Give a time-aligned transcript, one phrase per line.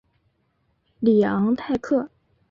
[0.99, 2.09] 里昂泰克。